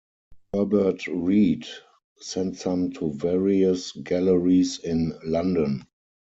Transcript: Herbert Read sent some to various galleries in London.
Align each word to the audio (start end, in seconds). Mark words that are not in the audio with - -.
Herbert 0.55 1.05
Read 1.05 1.67
sent 2.17 2.57
some 2.57 2.91
to 2.93 3.13
various 3.13 3.91
galleries 3.91 4.79
in 4.79 5.13
London. 5.23 5.85